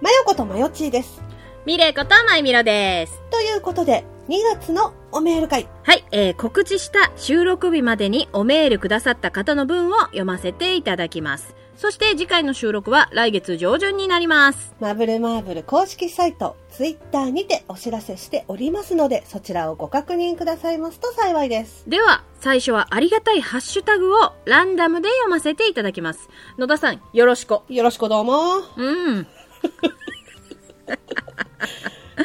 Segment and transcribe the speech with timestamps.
[0.00, 1.20] まよことまよちーです。
[1.66, 3.20] ミレイことまいみろです。
[3.30, 5.68] ということで、2月のおメール会。
[5.82, 11.54] はい、えー、告知した収録日までにおメールくださった方の文を読ませていただきます。
[11.76, 14.74] そして次回の収録は来月上旬になります。
[14.80, 21.84] マブルマーブル公式サイト、ツイッターにてお知らせしておりますので、そちらをご確認くださいますと幸いです。
[21.88, 26.28] では、最初はありがたいハッシュタグをランダムで読ませていただきます。
[26.58, 27.60] 野田さん、よろしく。
[27.68, 28.56] よろしくどうも。
[28.76, 29.26] うん。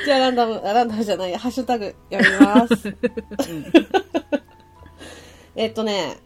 [0.05, 2.95] じゃあランダム、あランダムじゃない、ハッシュタグ読みます。
[5.55, 6.17] えっとね、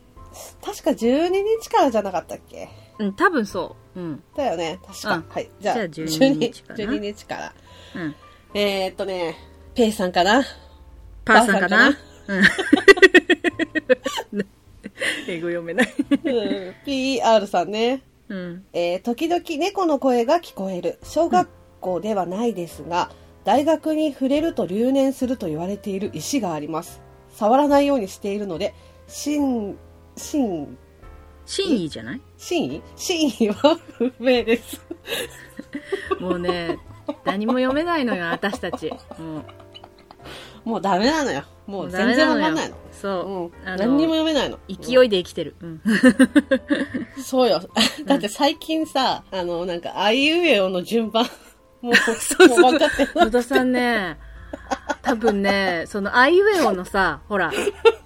[0.63, 1.29] 確か12
[1.61, 2.67] 日からじゃなかったっけ？
[2.99, 3.99] うん、多分そう。
[3.99, 4.23] うん。
[4.35, 5.15] だよね、確か。
[5.15, 5.49] うんはい。
[5.61, 7.53] じゃあ、じゃあ12日かな12日から。
[7.95, 8.15] うん。
[8.53, 9.35] えー、っとね、
[9.75, 10.43] ペイさんかな？
[11.23, 11.93] パーさんかな？
[12.27, 12.43] パうん。
[15.27, 15.93] 英語読めない。
[16.25, 18.01] うん PR さんね。
[18.29, 18.65] うん。
[18.73, 20.99] えー時々猫の声が聞こえる。
[21.03, 21.49] 小学
[21.81, 23.11] 校ではないですが、
[23.43, 27.01] 大学に触れると留年すると言われている石があります。
[27.31, 28.73] 触らないようにしているので、
[29.07, 29.77] 真、
[30.15, 30.77] 真、
[31.45, 32.21] 真意じゃない？
[32.37, 32.81] 真意？
[32.95, 34.81] 真意は不明です。
[36.19, 36.77] もうね、
[37.25, 38.89] 何も読めないのよ、私たち。
[38.89, 38.97] も
[39.39, 39.45] う
[40.63, 41.43] もうダメなのよ。
[41.67, 42.75] もう全然わかんないの。
[42.91, 43.69] そう。
[43.69, 43.77] うん。
[43.77, 44.57] 何にも読めないの。
[44.67, 45.55] 勢いで生きてる。
[45.61, 45.81] うん。
[47.21, 47.61] そうよ。
[48.05, 51.25] だって最近さ、あの、なんか、あいうえおの順番、
[51.81, 53.11] もう、そうそうもう分かってる。
[53.15, 54.17] 野田さんね、
[55.03, 57.51] 多分ね、その、あいうえおのさ、ほら、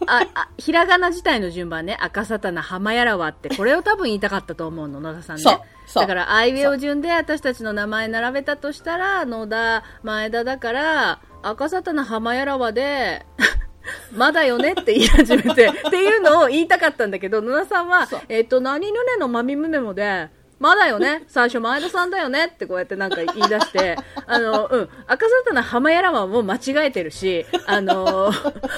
[0.07, 5.41] あ、あ、ひらがな自体の順番ね、赤さたな、浜やらわって、これを多分言いたかったと思うの、野田さんね。
[5.41, 5.61] そう
[5.94, 13.26] だから、あいうえお順で私たちの名前並べたとしたら、野田、前田だから、赤さたな、浜やらわで、
[14.16, 28.31] まだよねって言い始めて、 っていうのを言いたかったんだけど、野田さんはえっ、と、何ぬねのまみむめもで、まだよね最初前田さんだよねってこうやってなんか言い出して、 あの、うん、赤沙汰な浜やらはもう間違えてるし、あの、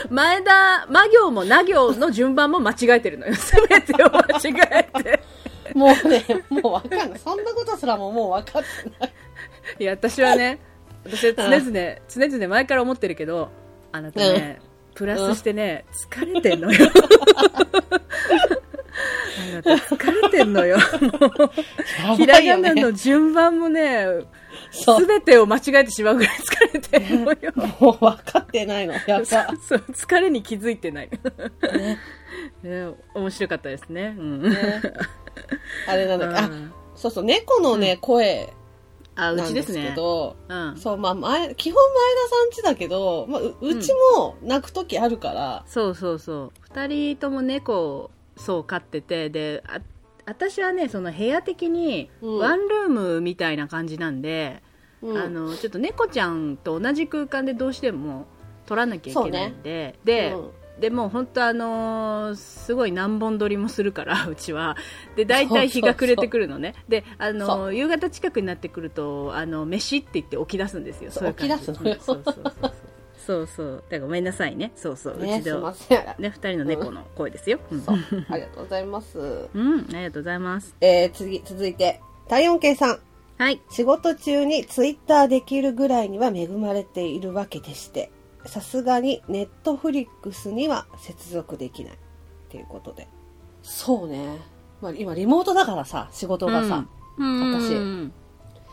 [0.10, 3.36] 前田、魔行もな行の順番も間違えてるのよ。
[3.36, 5.24] すべてを間違えて。
[5.76, 7.20] もうね、もうわかんない。
[7.20, 8.68] そんなことすらももう分かって
[9.00, 9.14] ない。
[9.80, 10.60] いや、私はね、
[11.04, 11.62] 私は常々、
[12.08, 13.52] 常々前から思ってるけど、
[13.92, 14.62] あなたね、
[14.96, 16.90] プラスしてね、疲れてんのよ。
[19.38, 20.78] あなた疲れてんのよ。
[22.08, 24.06] もうひらがなの順番もね、
[24.72, 27.52] そうすべてを間違えてしまうぐらい疲れてるのよ。
[27.80, 28.94] もう分かってないの。
[28.94, 29.26] やっぱ。
[29.68, 31.10] そう、疲れに気づいてない。
[32.64, 34.16] ね面白かったですね。
[34.18, 34.50] うん。
[34.50, 34.82] ね
[35.88, 38.54] あれなんだっけ、あうん、そうそう、猫のね、声
[39.16, 39.94] あ、うなんでけちですすね。
[39.96, 40.78] ど、うん。
[40.78, 46.52] そう、まあ、前、基本前田さんちだけど、まあ、ううちも泣くときあるから、そうそうそう。
[46.62, 49.80] 二人とも猫を、そう、飼ってて、で、あ、
[50.26, 52.38] 私はね、その部屋的に、うん。
[52.40, 54.62] ワンルームみたいな感じなんで、
[55.02, 55.18] うん。
[55.18, 58.26] あの、ちょっと猫ちゃんと同じ空間でどうしても
[58.66, 64.76] 撮らなきゃいけないんで、で、うんでもう本当あのーすごい何本撮りもするから うちは。
[65.16, 66.74] で大体日が暮れてくるのね。
[66.88, 71.12] であの夕方近くになってくるとあの飯って言って起き出すんですよ。
[71.12, 71.56] そういう感じ。
[71.56, 71.98] 起き出すのよ。
[72.00, 72.72] そうそうそうそう。
[73.26, 73.76] そうそう。
[73.76, 74.72] だからごめんなさいね。
[74.76, 75.54] そうそう、ね、うちで。
[76.20, 77.84] ね二人の猫の声ですよ、うん。
[78.30, 79.18] ありがとうございます。
[79.20, 79.24] う
[79.58, 80.76] ん、ありがとうございます。
[80.82, 83.00] えー、次、続いて、体温計さん。
[83.38, 83.62] はい。
[83.70, 88.12] 仕事中にツイッターできるぐらいには恵まれているわけでして、
[88.48, 91.94] さすがにネットフリックスには接続できない。
[91.94, 91.98] っ
[92.50, 93.08] ていうことで。
[93.64, 94.38] そうね。
[94.82, 96.86] まあ今リモートだからさ、仕事がさ。
[97.18, 98.14] うん私うん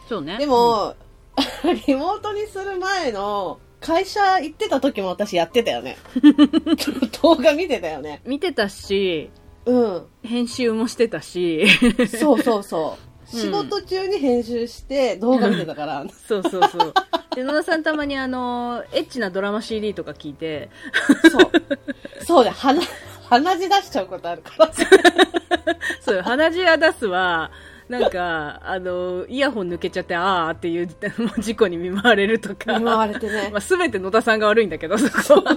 [0.08, 0.94] そうねでも、
[1.86, 5.96] リモートにする前の会社行ってた時も私やってたよね。
[7.22, 8.20] 動画見てたよね。
[8.26, 9.30] 見てたし
[9.64, 10.06] うん。
[10.22, 11.66] 編集もしてたし
[12.08, 13.11] そうそうそう。
[13.34, 16.04] うん仕事中に編集して動画見てたから。
[16.28, 16.94] そうそうそう。
[17.34, 20.68] で、野田さんたまにあの、エッチなドラマ CD とか聞いて、
[21.30, 22.24] そう。
[22.24, 22.82] そうだ、鼻、
[23.28, 24.70] 鼻血出しちゃうことあるから。
[26.00, 27.50] そう、鼻血や出すは、
[27.88, 30.88] なんか、あの、イヤホン抜けちゃって、あーっていう
[31.38, 32.78] 事故に見舞われるとか。
[32.78, 35.56] 見舞われてねまあ、すべて野田さんが悪いんだけど、そこは。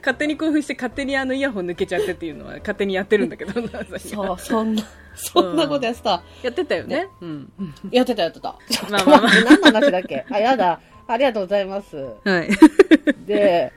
[0.00, 4.82] 勝手に興奮して、勝手にあのイヤホン抜けちゃってっていうのは、勝手にやってるんだけど、野田さんがそう、そんな、
[5.16, 6.22] そんなことやってた。
[6.42, 7.08] やってたよね。
[7.20, 7.52] うん。
[7.90, 8.56] やってたやってた。
[8.70, 10.24] ちょっと何の話だっけ？
[10.30, 10.80] あ、やだ。
[11.06, 11.96] ありがとうございます。
[12.24, 12.48] はい。
[13.26, 13.72] で、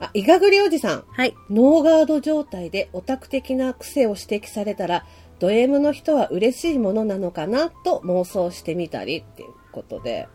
[0.00, 1.04] あ、いがぐりおじさん。
[1.08, 1.34] はい。
[1.50, 5.04] ノーガード状態でオタク的な癖を指摘されたら、
[5.38, 10.28] ド M の人は嬉しいものなのかなと妄想してみたりっていうことで、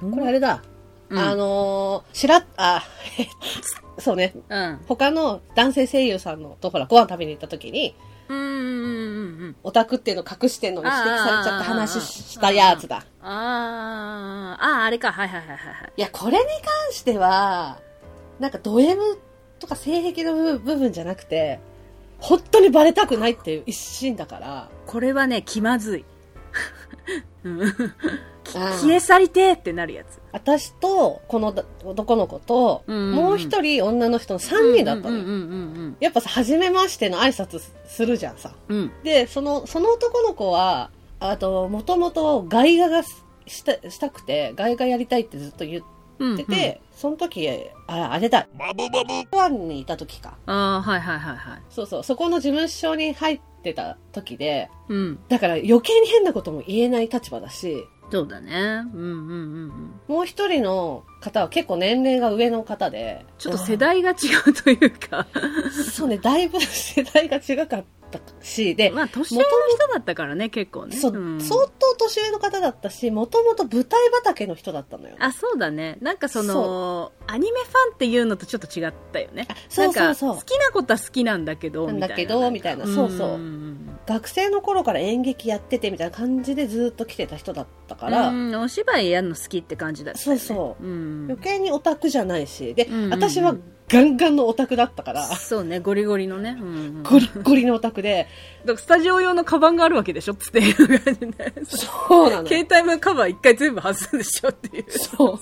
[0.00, 0.62] これあれだ。
[1.08, 2.84] うんあのー、しらっ、あ、
[3.98, 4.32] そうね。
[4.48, 4.80] うん。
[4.86, 7.96] 他の男性声優さんのところご飯食べに行った時に。
[9.62, 13.04] オタクっていうの隠してんのに指摘されちゃった話したやつだ。
[13.22, 15.10] あー、あー、あれか。
[15.12, 15.92] はいはいはいはいはい。
[15.96, 17.78] いや、これに関しては、
[18.38, 19.00] なんかド M
[19.58, 21.60] とか性癖の部部分じゃなくて、
[22.18, 26.04] 本当にバレたくないっていう一心だから、これはね、気まずい。
[27.44, 27.92] うんあー
[28.52, 30.19] 消え去りてーってなるやつ。
[30.32, 31.54] 私と、この
[31.84, 35.24] 男の子と、うんうんうんもう一人女の人の3人だったのよ。
[35.24, 35.36] うんうんう
[35.88, 38.52] んやっぱさ、初めましての挨拶するじゃんさ。
[38.68, 38.78] うん。
[38.78, 38.92] うん。
[39.02, 45.82] で、その、その男の子は、あと、もともと外画がしたしたくて、外画やりたいってずっと言
[46.18, 47.48] うんってて、その時、
[47.86, 48.46] あ、あれだ。
[49.32, 50.36] ワンにいた時か。
[50.46, 51.62] ああ、はいはいはいはい。
[51.70, 55.18] そうそう、そこの事務所に入ってた時で、うん。
[55.28, 58.52] だから余計に変なことも言えない立場だし、そうだね。
[58.94, 59.72] うんうんうん
[60.08, 60.14] うん。
[60.14, 64.14] もう一人の方は結構年齢が上の方で、ちょっと世代が違
[64.48, 65.26] うというか、
[65.70, 70.96] そうね、だいぶ世代が違かったし、で、まあ年上の人だったからね、結構ね。
[70.96, 75.16] そう、ん相当年上の方だったし、もともと舞台畑の人だったのよ。
[75.18, 75.98] あ、そうだね。
[76.00, 79.46] なんかそのそ、アニメファンっていうのとちょっと違ったよね。
[79.68, 82.86] そうそうそうなんか好きなことは好きなんだけど、なんだけどみたいな。
[82.86, 83.40] そうそう
[84.06, 90.38] 学生の頃から演劇やっててみたいな感じでずっと来てた人だったから、うん、お芝居やるの好きって感じだったよね。
[90.40, 91.24] そうそううん。
[91.26, 93.54] 余計にオタクじゃないし、で、私は
[93.90, 96.56] ガンガンのオタクだったから、そうね、ゴリゴリのね。
[96.60, 96.70] うんう
[97.00, 98.28] ん、ゴリッゴリのオタクで、
[98.60, 101.52] だからスタジオ用のカバンがあるわけでしょつっていう感じで。
[101.66, 102.48] そうなの。
[102.48, 104.84] 携帯のカバー一回全部外すでしょっていう。
[104.90, 105.40] そう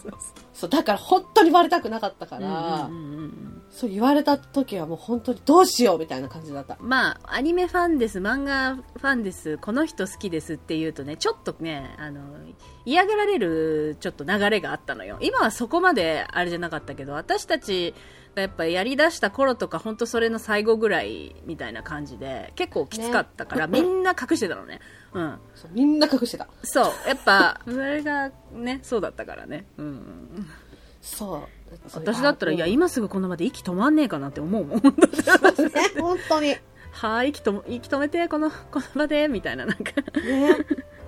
[0.52, 6.76] そう、だから本当にバレたくなかったから、うんうんうんうんそう言われた時はもう本当にどうしようみたいな感じだった。
[6.80, 12.20] まあ、アニメファンです、漫画ファンです、この人好きですっていうとね、ちょっとね、あの、
[12.84, 15.18] 嫌がられるちょっと流れがあったのよ。
[15.20, 17.94] 今はそこまであれじゃなかったけど、私たち
[18.34, 24.80] がやっぱやり出した頃とか、本当それの最後ぐらいみたいな感じで、結構きつかったから、みんな隠してたのね。
[25.12, 25.38] うん。
[25.54, 26.48] そうみんな隠してた。
[26.62, 26.84] そう。
[27.06, 29.66] やっぱ、それがね、そうだったからね。
[29.76, 30.46] うん。
[31.00, 31.57] そう。
[31.92, 34.78] 私だったら、いや、い今すぐこの場で息止まんねえかなって思うもん。
[34.78, 34.82] ね、
[36.00, 36.48] 本当に。
[36.48, 36.62] ね。
[36.90, 39.92] はい、息息止めて、この、この場で、みたいな、なんか。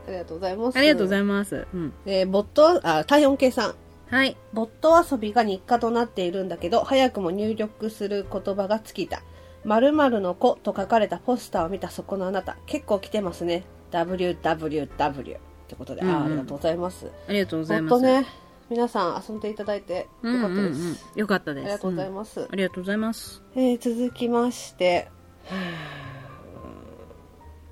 [0.06, 0.78] ありがとうございます。
[0.78, 1.66] ありがとうございいます。
[1.72, 1.92] うん。
[2.06, 3.74] えー、ボット、あ、体温計さん。
[4.10, 4.36] はい。
[4.52, 9.22] ボット遊びが日課となっているんだけど、早くも入力する言葉が尽きた。
[9.64, 12.56] 〇〇の子と書かれたポスターを見たそこのあなた。
[12.66, 13.64] 結構来てますね。
[13.92, 17.06] www ってことで、あうんうんーありがとうございます。
[17.28, 18.02] ありがとうござい本ます。
[18.02, 18.26] 当ね、
[18.70, 20.54] 皆さん遊んでいただいてよかったです。
[20.54, 20.96] うんうんうん。
[21.16, 21.64] よかったです。
[21.64, 22.12] ありがとうございす。
[22.12, 22.48] ます。
[22.52, 23.42] ありがとうございます。
[23.56, 25.08] えー続きまして、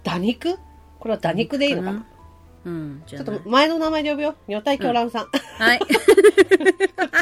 [0.04, 0.56] 打肉
[0.98, 2.06] これは打肉でいいのかな？
[2.64, 3.02] うん。
[3.06, 4.34] じちょっと前の名前で呼ぶよ。
[4.48, 5.24] 女体狂乱さん。
[5.26, 5.78] こはい。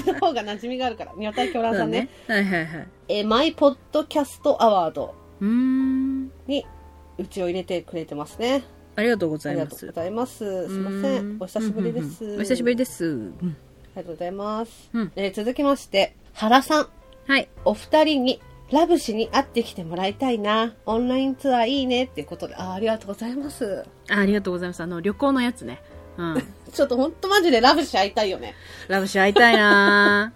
[0.01, 1.13] っちの方が馴染みがあるから。
[1.15, 2.09] 女体狂乱さんね。
[2.27, 2.89] はいはいはい。
[3.09, 5.15] えーマイポッドキャストアワード。
[5.41, 6.65] に
[7.19, 8.63] うちを入れてくれてますね。
[8.95, 9.95] ありがとうございますありがとうご。
[10.01, 10.69] ざいます。
[10.69, 11.37] すいません。
[11.39, 12.25] お久しぶりです。
[12.25, 13.05] うんうんうんお久しぶりでです。
[13.05, 13.45] うんあ
[14.01, 14.91] りがとうございます。
[14.93, 16.89] うんえー続きまして、原さん。
[17.27, 17.49] はい。
[17.65, 18.41] お二人に
[18.71, 20.75] ラブシに会ってきてもらいたいな。
[20.87, 23.85] オンラインツアーいいねっていうことで、あーありがとうございます。
[24.11, 24.83] あありがとうございます。
[24.83, 25.83] あの、旅行のやつね。
[26.19, 26.43] うん。
[26.73, 28.55] ちょっとほんとマジでラブシ会いたいよね。
[28.89, 30.33] ラブシ会いたいな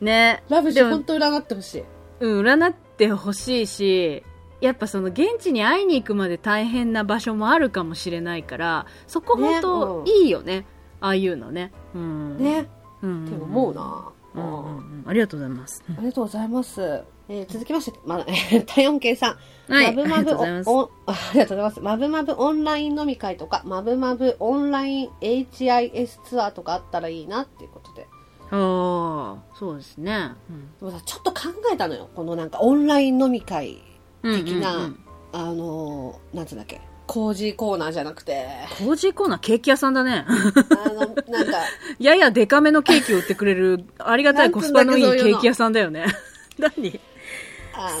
[0.00, 0.42] ー ね。
[0.48, 1.84] ラブシでもほんと占ってほしい。
[2.20, 4.22] うん、占ってほしいし、
[4.60, 10.64] やっぱその現地に会いに行くまで大変な場所もあるかもしれないから、そこ本当ねいいよね。
[11.00, 11.72] ああいうのね。
[11.96, 12.38] うん。
[12.38, 12.68] ね。
[13.02, 13.26] うん。
[13.26, 14.08] って思うな。
[14.34, 15.04] うんうんうん。
[15.06, 15.82] ありがとうございます。
[15.88, 17.02] ありがとうございます。
[17.28, 18.24] えー続きまして、ま、
[18.66, 19.36] 体温計さ
[19.68, 19.72] ん。
[19.72, 19.94] はい。
[19.94, 20.70] マブマブありがとうございます。
[20.70, 21.80] おおありがとうございます。
[21.80, 28.06] マブマブオンライン飲み会とか、マブマブオンライン HIS ツアーとかあったらいいなっていうことで。
[28.50, 30.32] ああ、そうですね。
[30.80, 31.38] でもさ、ちょっと考
[31.72, 32.08] えたのよ。
[32.14, 33.82] このなんかオンライン飲み会
[34.22, 34.44] うん。
[34.44, 34.98] 的な、うんうんうん
[35.34, 36.80] あのー、なんつうんだっけ？
[37.12, 38.46] 工事コーナーじゃなくて、
[38.78, 40.24] コージーコーナーケーキ屋さんだね。
[40.26, 40.94] あの、
[41.28, 41.58] なんか、
[42.00, 46.06] ややデカめのケーキを売ってくれる、ありがたいコスパのいいケーキ屋さんだよね。
[46.58, 46.98] 何？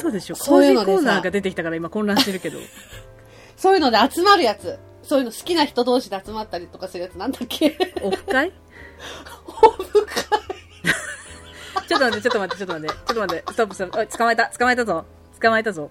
[0.00, 0.34] そうでしょ。
[0.34, 2.58] コそうージいうのでさーコーナーが出てきたから今混乱してるけど。
[3.58, 4.78] そういうので集まるやつ。
[5.02, 7.76] そういうの好きな人同士で集まったりとかするやつなんだっけ？
[8.02, 8.50] オフ会？
[9.46, 10.40] オフ会？
[11.86, 14.16] ちょっと待って、ちょっと待って、ちょっと待って、ちょっと待って、ストップ、ストップ。
[14.16, 15.04] 捕まえた、捕まえたぞ。
[15.42, 15.90] 捕まえたぞ。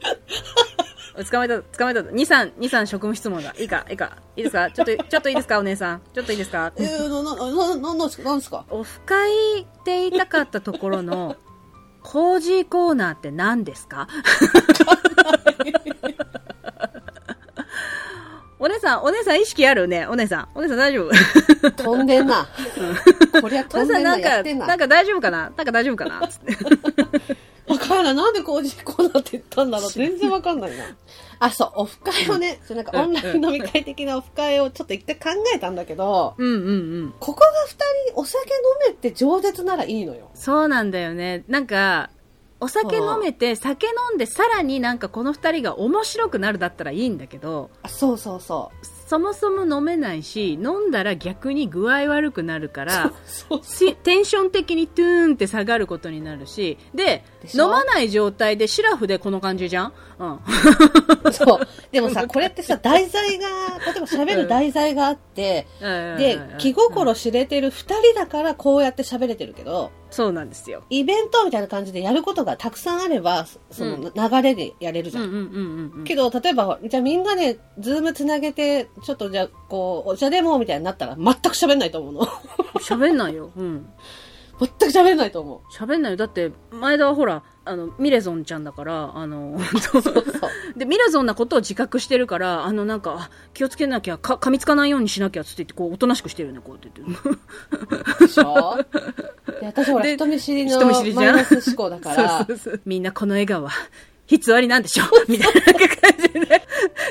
[1.29, 2.09] 捕まえた、捕まえたぞ。
[2.11, 3.53] 2、3、2、3職務質問だ。
[3.57, 4.17] いいか、いいか。
[4.35, 4.71] いいですか？
[4.71, 5.59] ちょっと、ちょっといいですか？
[5.59, 6.01] お姉さん。
[6.13, 6.71] ちょっといいですか？
[6.77, 8.23] えー、な、な、な、な、なんですか？
[8.23, 8.65] なんですか？
[8.69, 11.35] オフ会って言いたかったところの、
[12.01, 14.07] コージーコーナーって何ですか？
[18.59, 20.05] お姉さん、お姉さん意識あるね？
[20.07, 20.47] お姉さん。
[20.53, 21.71] お姉さん大丈夫？
[21.71, 22.47] 飛んでんな。
[23.41, 24.67] こりゃお姉さん飛んでんな、なんか、やってんな。
[24.67, 25.51] なんか大丈夫かな？
[25.57, 26.21] なんか大丈夫かな？
[27.71, 30.85] わかからんなんでコージーコーナーって言ったんだろう全然わかんないな。
[31.39, 36.71] あ、そう、オフ会をね、そうなんかオンライン飲み会的なオフ会をちょっと一回考えたんだけど、うんうんう
[37.05, 37.13] ん。
[37.19, 38.49] ここが二人お酒
[38.87, 40.29] 飲めて饒舌ならいいのよ。
[40.35, 41.43] そうなんだよね。
[41.47, 42.11] なんか、
[42.59, 49.00] お酒飲めて、酒飲んで、さらになんかこの二人が面白くなるだったらいいんだけど、あそうそうそう。
[49.11, 53.11] そもそも飲めないし、飲んだら逆に具合悪くなるから、
[54.03, 57.21] テンション的にトゥーンって下がることになるし、で、
[57.53, 59.93] 飲まない状態でシラフでこの感じじゃん？
[60.19, 60.39] うん。
[61.33, 61.67] そう。
[61.91, 63.47] でもさ、これってさ、題材が、
[63.85, 65.67] 例えば喋る題材があって、
[66.17, 70.83] で、気心知れてる二人だからこうやって喋れてるけど、そうなんですよ。
[70.89, 76.03] イベントみたいな感じでやることがたくさんあれば、その流れでやれるじゃん。
[76.03, 82.27] けど、例えば、じゃあみんなで、ズームつなげて、ちょっとじゃあ、こう、お茶でもみたいになったら、全く喋んないと思うの。
[82.81, 83.51] 喋んないよ。
[83.55, 83.89] うん。
[84.61, 85.73] 全く喋んないと思う。
[85.73, 86.17] 喋んないよ。
[86.17, 90.23] だって、前田はほら、あの、ミレゾンちゃんだから、あの、そうそう。
[90.77, 98.25] で、ミレゾンなことを自覚してるから、あの、なんか、あ気をつけなきゃ、か、噛みつかないようにしなきゃ、つって言って、こう、おとなしくしてるよね、こうやって言って。
[98.25, 98.77] でしょ？
[99.59, 102.81] で私ほら、で人見知りの人見知りじゃんマイナス思考だからそう、そうそう。
[102.85, 103.71] みんなこの笑顔は、
[104.27, 105.03] 偽りなんでしょ？
[105.27, 105.79] みたいな感
[106.19, 106.67] じで。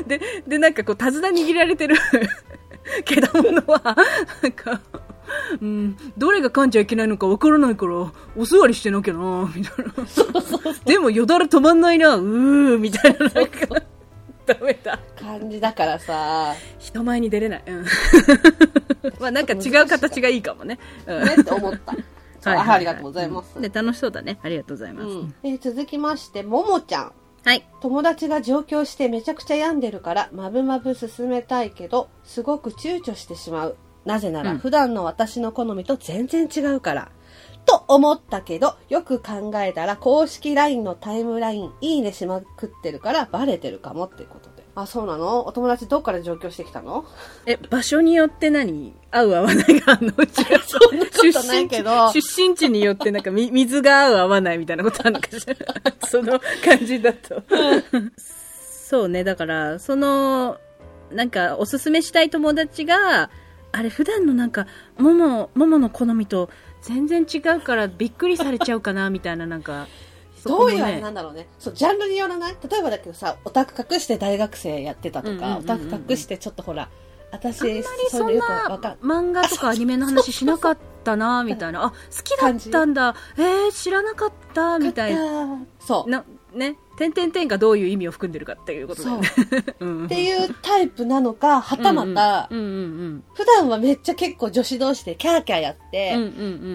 [0.07, 1.97] で、で、なんかこう、手綱握られてる、
[3.04, 3.97] けだものは、
[5.61, 9.93] うん、どれが噛んじゃいけないのかわからないから、お座りしてなきゃな、みたいな。
[10.87, 13.83] でも、よだれ止まんないな、うー、みたいな、なんか、
[14.47, 14.99] ダメだ。
[15.19, 17.62] 感じだからさ、人前に出れない。
[17.67, 17.85] うん。
[19.21, 20.79] まあなんか違う形がいいかもね。
[21.07, 21.25] うん。
[21.25, 21.95] ねって思った。
[22.40, 23.61] そうはいはいはいあありがとうございます。
[23.61, 24.38] で、楽しそうだね。
[24.43, 25.07] ありがとうございます。
[25.07, 27.12] うんえー続きまして、ももちゃん。
[27.45, 27.67] はい。
[27.81, 33.76] 友達が上京してめちゃくちゃ病んでるから、まぶまぶ進めたいけど、すごく躊躇してしまう。
[34.04, 34.59] なぜなら、うん。
[34.59, 37.09] 普段の私の好みと全然違うから。
[37.66, 44.64] と思ったけど、よく考えたら、公式 LINE のタイムライン、いいねしまくってるから、バレてるかもっていうことで。
[44.75, 45.47] あ、そうなの？
[45.47, 47.04] お友達どっから上京してきたの？
[47.45, 48.95] え、場所によって何？
[49.11, 50.14] 合う合わないがあるの？
[50.16, 50.59] うちは。
[50.66, 52.11] そんなことないけど。
[52.12, 55.54] 出身地によってなんかみ 水が合う合わないみたいなことあるのかしら？
[56.09, 57.42] その感じだと。
[58.88, 60.57] そうね、だから、その、
[61.12, 63.30] なんかおすすめしたい友達が、
[63.73, 64.67] あれ普段のなんか、
[64.99, 66.50] もも、ももの好みと
[66.83, 69.87] 全然違うからびっくりされちゃうかな、みたいななんか、
[70.45, 71.49] どういうあれなんだろうね。
[71.59, 76.89] そう、ジャンルによらない例えばだけどさ、オタク隠して大学生やってたとか、オタク隠してちょっとほら、
[77.31, 78.67] 私、あんまりそんな
[79.03, 81.85] 漫画とかアニメの話しなかったな、みたいな。
[81.85, 83.15] あ、好きだったんだ。
[83.37, 85.47] えー、知らなかった、みたいな。
[85.47, 85.67] な。
[85.79, 86.11] そう。
[86.11, 86.76] な、ね。
[86.97, 89.28] 点々点がどういう意味を含んでるかっていうことだよね。
[89.80, 96.23] うんっていうタイプなのか、はたまた、うんうん普段はめっちゃ結構女子同士でキャーキャーやって、うん。
[96.23, 96.28] うんう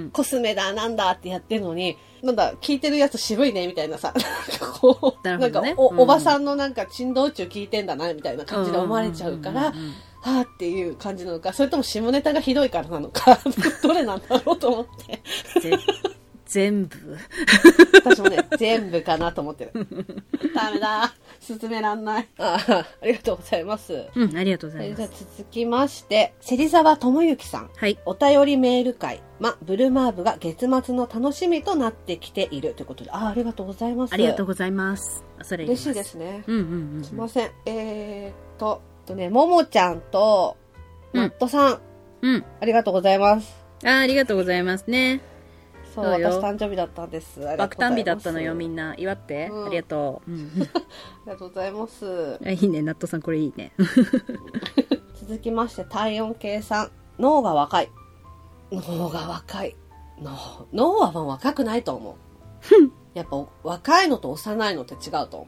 [0.05, 9.73] んコスメだなんだってやってるのに、なんだ、聞いてるやつ渋いねみたいなさ、なんかこう、なるほどねんかお,、うんおばさんのなんか珍道中聞いてんだなみたいな感じで思われちゃうから、は
[10.23, 13.39] あっていう感じなのか、それとも下ネタがひどいからなのか、
[13.83, 15.21] どれなんだろうと思って。
[15.59, 15.77] ぜ
[16.45, 17.17] 全部。
[18.03, 19.87] 私もね、全部かなと思ってる。
[20.53, 21.13] ダメだ。
[21.39, 22.27] 進めらんない。
[22.37, 24.07] ああありがとうございます。
[24.15, 25.25] うん、ありがとうございえーじゃあます。
[25.37, 27.69] 続きまして、芹沢智之さん。
[27.75, 27.97] はい。
[28.05, 34.13] お便りメール会、ま、ブルマーブが月末の楽しみとなってきているということで、あありがとうございます。
[34.13, 35.23] ありがとうございます。
[35.41, 35.65] それ。
[35.65, 36.43] 嬉しいですすね。
[36.47, 37.03] うんうんうん。
[37.03, 37.51] すいません。
[37.65, 40.57] えーっと、えっとね、ももちゃんと、
[41.13, 41.79] うんマットさん、
[42.21, 42.45] うん。
[42.59, 43.55] ありがとうございます。
[43.85, 45.21] あありがとうございますね。
[45.95, 47.39] そう、私誕生日だったんです。
[47.47, 48.93] ありが爆誕日だったのよ、みんな。
[48.97, 49.47] 祝って。
[49.51, 50.31] うんありがとう。
[50.31, 50.51] うん。
[50.61, 50.63] あ
[51.25, 52.39] りがとうございます。
[52.45, 53.71] あいいね、ナットさん、これいいね。
[55.15, 56.91] 続きまして、体温計さん。
[57.17, 57.91] 脳が若い。
[58.71, 59.75] 脳が若い。
[60.21, 62.15] 脳、脳はまあ若くないと思う。
[63.13, 65.47] やっぱ若いのと幼いのって違うと思う。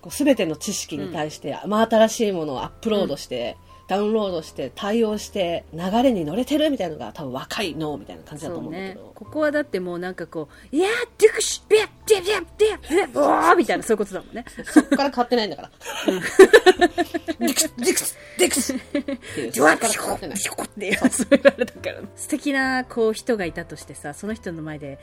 [0.00, 3.56] こう全ての知識に対して、真新しいものをアップロードして、
[3.92, 9.12] ダウンロードして、対応して、流れに乗れてるみたいなのが多分若い脳みたいな感じだと思うんだけど。。
[9.14, 14.46] ここはだってもうなんかこう、いやー、デュクシュ、ビャッ、デュビャッ、デュビャッ、おーみたいな、そういうことだもんね。
[14.64, 15.70] そっから変わってないんだから。
[16.06, 20.38] ディクス、ディクス、ディクスっていう、そっから変わってない。
[20.38, 22.00] ピコっていう、そういうあれだから。
[22.16, 24.98] 素敵な、こう、人がいたとしてさ、その人の前で、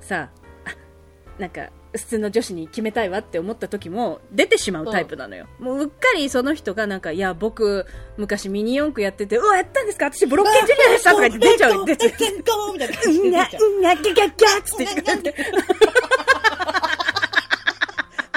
[0.00, 0.30] さ、
[0.64, 5.46] あ、なんか、普通の女子に決めたいわって思った時も、出てしまうタイプなのよ。
[5.58, 12.10] もう、うっかりその人がなんか、いや、僕、昔ミニ四駆やってて、うわ、やったんですか私、ブロッケンジュニアでしたとか言って出ちゃう、出ちゃう。
[12.10, 13.70] レッツゴーみたいなうんが、で出ちゃう。
[13.70, 15.34] うんが、ギャギャギャッつって言って。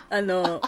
[0.09, 0.62] あの、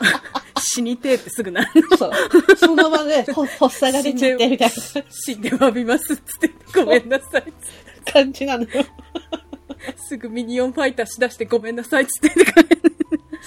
[0.60, 1.98] 死にてえってすぐなるの。
[1.98, 2.12] そう。
[2.58, 4.72] その場で、ほ発作が出ちゃって、みたい
[5.10, 7.88] 死んで詫びますっつって、ごめんなさいっつって。
[8.08, 8.86] な感じなのよ。
[10.08, 12.68] すぐミニオンファイターしだしてごめんなさいっつって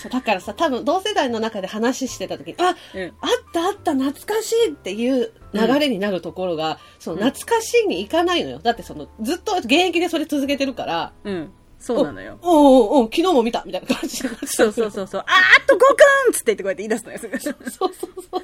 [0.01, 8.61] そうだからさ、多分同世代の中で話してた時に、あ、うんあったあった懐かしいっていう流れになるところが、その懐かしいに行かないのよ。
[8.61, 11.53] だってその、ずっと現役でそれ続けてるから、うん。
[11.81, 12.39] そうなのよ。
[12.43, 15.21] おおおお昨日も見たみたいな感じになっちゃそうそうそうそう。
[15.23, 15.27] あー
[15.65, 17.19] あと5くんっつって言ってこうやって言い出すのよ。
[17.19, 18.43] そうそうそうそう。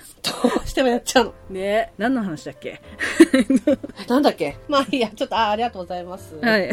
[0.55, 1.35] どうしてもやっちゃうの。
[1.51, 1.93] ねえ。
[1.99, 2.81] 何の話だっけ？
[4.09, 4.57] なんだっけ？
[4.69, 6.35] まあいいや、ちょっと、あありがとうございます。
[6.37, 6.71] はい。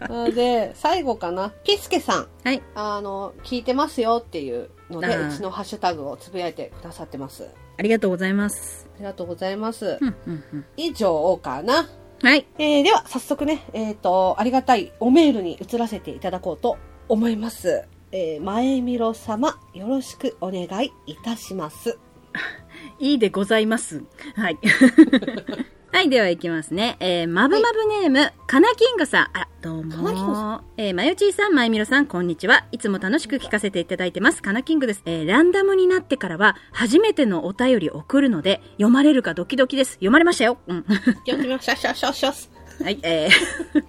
[0.00, 1.50] あで、最後かな。
[1.64, 2.28] ピスケさん。
[2.44, 2.62] はい。
[2.74, 7.44] あの、聞いてますよっていうので、うちのハッシュタグをつぶやいてくださってます。
[7.44, 7.46] あ
[7.78, 8.88] ありがとうございます。
[8.98, 9.98] りがとうございます。
[10.00, 10.64] うん、うん、うん。
[10.76, 11.88] 以上かな。
[12.22, 12.46] はい。
[12.58, 16.76] えー、では、早速ね、えっ、と、ありがたいおメールに移らせていただこうと
[17.08, 17.84] 思います。
[18.10, 21.98] えー、前みろ様、よろしくお願いいたします。
[22.98, 24.02] いいでございます。
[24.34, 24.58] はい。
[25.90, 26.96] はい、では行きますね。
[27.00, 29.24] えー、まぶまぶネーム、かなキングさん。
[29.32, 30.60] あら、どうも。
[30.76, 32.66] えー、まゆちーさん、まゆみろさん、こんにちは。
[32.72, 34.42] いつも楽しく聞かせていただいてます。
[34.42, 35.02] かなキングです。
[35.06, 39.92] えー、ランダムになってからは、初めてのお便り送るので、読まれるかドキドキです。
[39.94, 40.58] 読まれましたよ。
[40.68, 40.84] うん。
[41.26, 41.60] 読みましょう。
[41.62, 43.82] シャッシャッシャッシャッはい、えー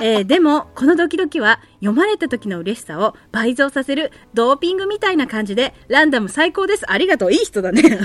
[0.02, 6.90] えーでも、このドキドキは、読まれた時の嬉しさを倍増させるドーピングみたいな感じで、ランダム最高です。
[6.90, 7.32] ありがとう。
[7.32, 7.82] いい人だね。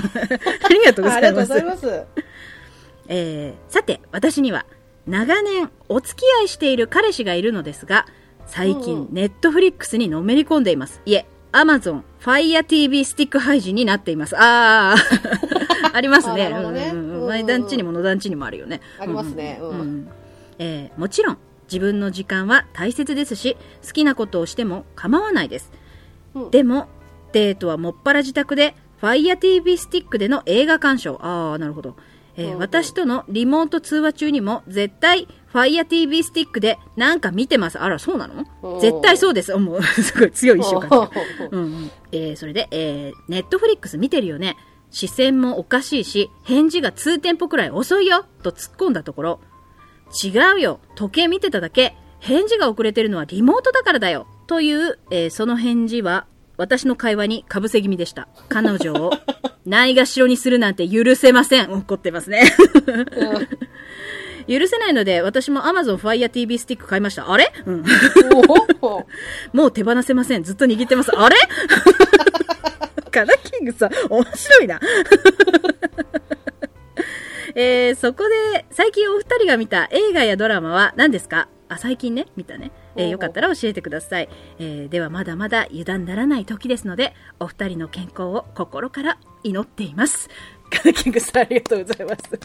[0.64, 2.00] ありがとうごあざいますりがとうござい。
[2.00, 2.06] ます。
[3.08, 4.66] えーさて、私には、
[5.06, 8.06] 長年お付き合いしている彼氏がいるのですが、
[8.46, 11.00] 最うん近、ネットフリックスにのめり込んでいます。
[11.04, 14.34] いえ、アマゾン、Fire TV スティック配信になっています。
[14.38, 16.50] あー、 ありますね。
[16.50, 18.80] ねうんうん前団地にも野団地にもあるよね。
[18.98, 20.08] ありますねうんん
[20.58, 25.70] えーもちろん、自分の時間は大切ですし、好きなことをしても構わないです。
[26.34, 26.88] うんでも、
[27.32, 31.18] デートはもっぱら自宅で、Fire TV スティックでの映画鑑賞。
[31.22, 31.96] ああ、なるほど。
[32.38, 37.78] えー私とのリモート通話中にも、絶対、Fire TV スティックでなんか見てます。
[37.78, 38.28] あら、そうな
[38.62, 38.80] の？
[38.80, 39.54] 絶対そうです。
[39.56, 41.46] もう、 すごい強い意志を感じる。
[41.46, 41.48] おー。
[41.50, 41.90] うんうん。
[42.12, 44.56] えーそれで、えー、ネットフリックス見てるよね。
[44.90, 49.40] 視線もおかしいし、返事が通テンポくらい遅いよと突っ込んだところ、
[50.24, 50.80] 違うよ。
[50.94, 51.94] 時計見てただけ。
[52.20, 54.26] 返事が遅れてるのはリモートだからだよ。
[54.46, 56.26] という、えーその返事は、
[56.58, 58.28] 私の会話にかぶせ気味でした。
[58.50, 59.12] 彼女を、
[59.64, 61.72] ないがしろにするなんて許せません。
[61.72, 62.42] 怒ってますね。
[64.48, 67.30] 許せないので、私も Amazon Fire TV スティック買いました。
[67.30, 67.52] あれ？
[67.66, 67.84] うん。
[69.52, 70.42] もう手放せません。
[70.42, 71.12] ずっと握ってます。
[71.14, 71.36] あれ？
[73.12, 74.80] カナキングさん、面白いな。
[77.54, 81.48] えー、そこで、最近お二人が見た映画やドラマは何ですか？
[81.68, 82.70] あ、最近ね、見たね。
[82.98, 84.28] えーよかったら教えてください。
[84.58, 90.28] えーではまだまだ油断ならない時ですので、お二人の健康を心から祈っています。
[90.70, 92.40] カナキングさん、ありがとうございます。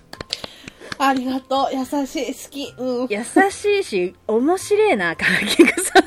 [0.98, 1.76] ありがとう。
[1.76, 2.28] 優しい。
[2.28, 2.74] 好き。
[2.78, 3.08] うん。
[3.10, 6.04] 優しいし、面白いな、カナキングさん。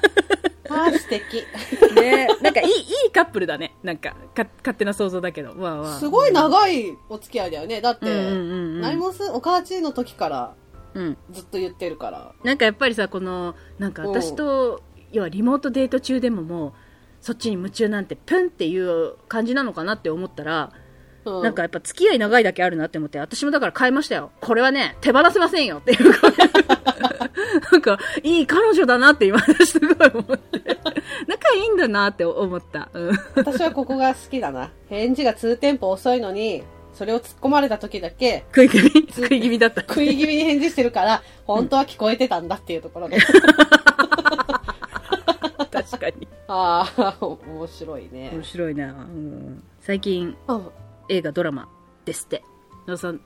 [0.69, 1.45] あー素敵。
[2.01, 2.71] ねなんかいい、い
[3.09, 3.75] いカップルだね。
[3.83, 5.51] なんか、か勝手な想像だけど。
[5.59, 7.81] わあわあすごい長いお付き合いだよね。
[7.81, 10.66] だって、うんうんうんうん何もす、お母ちの時からうん。
[11.31, 12.33] ずっと言ってるから。
[12.43, 14.83] なんかやっぱりさ、この、なんか私と、
[15.13, 16.73] 要はリモートデート中でももう、
[17.21, 20.73] そっちに夢中なんて、プンっていう感じなのかなって思ったら、
[21.25, 24.31] うなんか、やっぱ付き合い長いだけあるなって思って、私もだから変えましたよ。
[24.41, 26.31] これはね、手放せませんよっていう声
[27.73, 30.79] なんか、いい彼女だなって今私すごい思って。
[31.27, 32.89] 仲いいんだなって思った。
[32.93, 33.19] うん。
[33.35, 34.71] 私はここが好きだな。
[34.89, 36.63] 返事が2テンポ遅いのに、
[36.97, 38.91] それを突っ込まれた時だけ、食い気味？
[39.13, 39.83] 食い気味だった。
[39.83, 43.19] 食い気味に返事してるから、本当は聞こえてたんだっていうところで。
[45.71, 46.27] 確かに。
[46.49, 48.31] ああ、面白いね。
[48.33, 48.43] 面。
[48.43, 50.69] 白いな、うん、最近うん。
[51.09, 51.69] 映画ドラマ
[52.05, 52.43] ですって。
[52.87, 53.21] 野田さん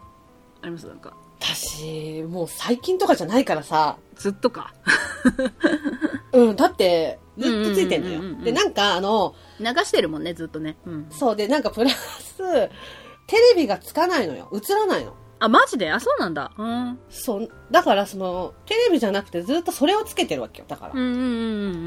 [0.62, 0.86] あります？
[0.86, 1.14] なんか。
[1.40, 4.74] 私、もう最近とかじゃないからさ、ずっとか？
[6.32, 8.44] うん、だって、ずっとついてんのよ。
[8.44, 12.42] で、なんかあの、流してるもんねずっとね、うん、そうで、なんかプラス、
[13.30, 14.50] テレビがつかないのよ。
[14.52, 15.14] 映らないの。
[15.38, 15.90] あマジで？
[15.90, 20.66] あそうなんだうんそう、だからその、テレビじゃなくてずっとそれをつけてるわけよ。
[20.68, 20.92] だから。
[20.92, 21.22] うんうんうんう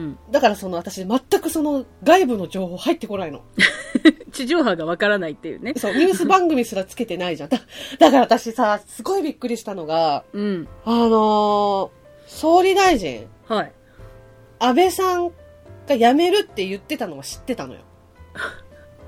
[0.07, 3.41] んだからその、私全くその、外部の情報入ってこないの。
[4.31, 7.49] 地上波がわからないっていうねそう、ニュース番組すらつけてないじゃん。
[7.49, 7.59] だ
[7.99, 11.89] だから私さ、すごいびっくりしたのが、うんあのー
[12.25, 13.71] 総理大臣、はい
[14.59, 15.31] 安倍さん
[15.87, 17.81] が辞めるって言ってたのは知ってたのよ。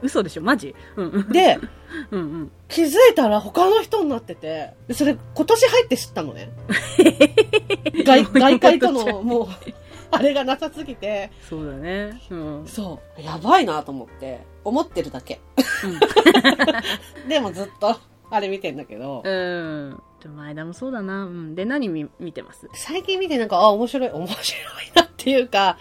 [0.05, 0.41] 嘘でしょ？
[0.41, 0.73] マジ？
[0.95, 1.05] うん。
[1.09, 1.59] うんで、
[2.11, 2.51] うんうん。
[2.67, 6.49] 気づいたら他の人になってて、でそれ今年入って知ったのね。
[8.05, 9.47] 外外界とのもう、
[10.11, 12.21] あれがなさすぎて、そうだね。
[12.29, 12.63] うん。
[12.67, 15.39] そう、やばいなと思って、思ってるだけ。
[17.27, 17.99] でもずっと、安
[18.31, 20.01] あれ見てんだけど、うん。
[20.35, 21.25] 前田もそうだな。
[21.25, 21.55] うん。
[21.55, 22.67] で、何見見てます？
[22.73, 24.41] 最近見てなんか、あ、面白い、面白い
[24.95, 25.77] なっていうか、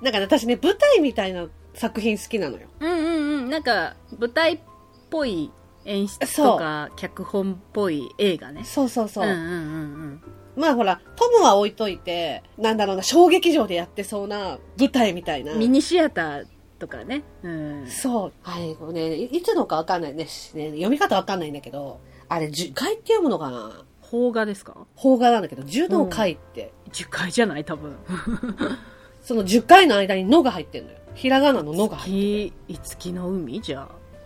[0.00, 2.68] なんかね私ね、舞台みたいな作品好きなのよ。
[2.80, 3.50] うんうんうん。
[3.50, 4.58] なんか、舞台っ
[5.10, 5.50] ぽい
[5.84, 8.64] 演出とか、脚本っぽい映画ね。
[8.64, 9.24] そうそうそう。
[9.24, 10.22] うんうんうん
[10.56, 15.58] まあほら、トムは置いといて、なんだろうな、小劇場でやってそうな舞台みたいなうん。。
[15.60, 16.46] ミニシアター
[16.80, 17.22] とかね。
[17.44, 17.86] うん。
[17.86, 18.32] そう。
[18.42, 20.70] あれ、これね、いいつのかわかんないねね。
[20.70, 23.84] 読み方わかんないんだけど、あれ、樹海って読むのかな？
[24.10, 24.76] 邦画ですか？
[25.00, 27.96] 邦画なんだけど、樹の海って、樹海じゃない多分。
[29.22, 30.98] その10回の間にのが入ってんのよ。
[31.14, 33.82] ひらがなののが入って月、いつきの海じゃあ、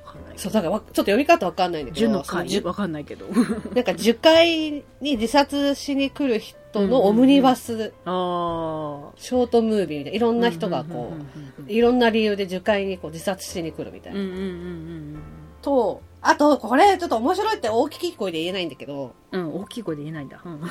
[0.07, 0.38] わかんないけど。
[0.38, 3.27] そう、だからわちょっと読み方わかんないんだけど、樹の海その10わかんないけど。
[3.33, 4.70] なんか10回
[5.01, 9.12] に自殺しに来る人のオムニバス、ああ。
[9.16, 11.12] ショートムービーみたいな、いろんな人がこ
[11.59, 14.20] うんう、いろんな理由で樹海にこう自殺しに来るみたいな。
[14.20, 15.23] うんうんうん
[15.64, 19.52] と、あと、これちょっと面白いって大きい声で言えないんだけど、うんうん。
[19.52, 20.40] うん、大きい声で言えないんだ。
[20.42, 20.62] うん。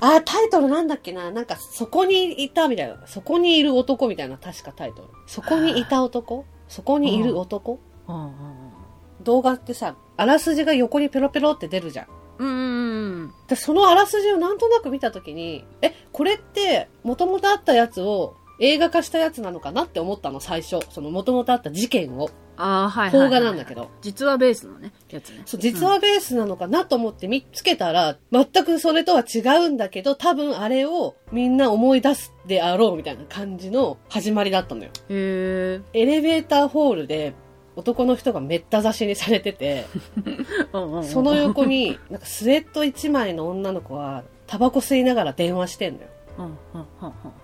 [0.00, 1.30] あ、タイトルなんだっけな？
[1.30, 2.98] なんか、そこにいたみたいな。
[3.06, 5.08] そこにいる男みたいな、確かタイトル。
[5.26, 6.44] そこにいた男？
[6.68, 7.80] そこにいる男？
[8.08, 8.32] うん
[9.22, 12.06] 動画ってさ、あらすじが横にペロペロって出るじゃん。
[12.38, 12.54] うんうん。
[12.54, 20.80] うんでそのあらすじをなんとなく見たときに、え、これって、元々あったやつを映画化したやつなのかなって思ったの、最初。
[20.90, 22.28] その元々あった事件を。
[22.56, 23.10] ああ、はい。
[23.10, 23.90] 邦画なんだけど。
[24.00, 25.42] 実はベースのね、やつね。
[25.46, 34.90] そう、実はベースなのかなと思って見つけたら、全くそれとは違うんだけど、多分あれをみんな思い出すであろうみたいな感じの始まりだったのよ。
[35.08, 36.00] へえ。
[36.00, 37.34] エレベーターホールで
[37.76, 39.86] 男の人がめった刺しにされてて、
[40.72, 46.08] その横になんかスウェット一枚の女の子はタバコ吸いながら電話してんのよ。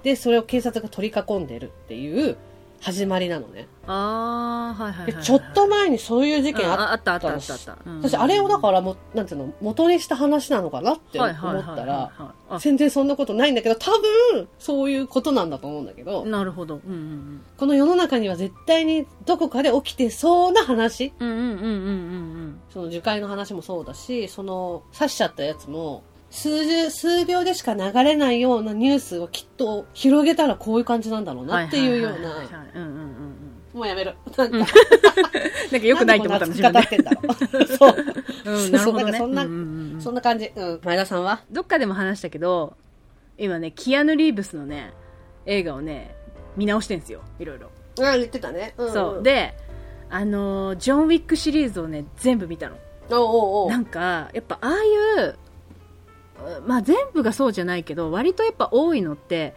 [0.03, 2.37] で、それを警察が取り囲んでるっていう
[2.81, 3.69] 始まりなのね。
[3.87, 5.21] ああ、はいはいはいはい。
[5.21, 7.79] でちょっと前にそういう事件うんあっあったあったあのったあった。
[7.85, 11.35] うん私あれをだからも、なんていうの、元にした話なのかなって思っ
[11.77, 12.11] たら、
[12.59, 13.91] 全然そんなことないんだけど、多
[14.33, 16.81] 分、そういうことなんだと思うんだけど、なるほど。
[16.87, 21.29] うんうんこの世の中には絶対にどこかで起きてそうな話うん。
[21.29, 21.67] うんうんうんうんう
[22.47, 31.49] んその樹海の話もそうだし、その刺しちゃったやつも、数十、数秒でしか流れないようなニュースをきっと広げたらこういう感じなんだろううん。
[31.49, 32.49] なっていうような。
[33.73, 34.15] もうやめる。
[34.37, 37.67] なんか、 なんか良くないと思ったの、でなんでこんな熱く語ってんだろう。
[37.67, 37.97] そう。
[38.45, 39.19] うん、なるほどね。
[39.19, 40.53] そんかそんなそんな感じ。
[40.55, 40.81] うん。
[40.85, 41.43] 前田さんは？
[41.51, 42.75] どっかでも話したけど、
[43.39, 44.93] 今ね、キアヌ・リーブスのね、
[45.47, 46.15] 映画をね、
[46.57, 47.23] 見直してんすよ。
[47.39, 47.71] いろいろ。
[48.05, 48.75] ああ、言ってたね。
[48.77, 49.55] うん、そう。、で、
[50.11, 52.77] あのージョン・ウィックシリーズをね、全部見たの。
[53.11, 54.71] おうおうおうなんか、やっぱああ
[55.23, 55.37] いう、
[56.67, 59.55] まあ全部がそうじゃないけど、割とやっぱ多いのって、